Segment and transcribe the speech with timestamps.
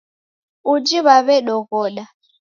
[0.71, 2.03] Uji w'aw'edoghoda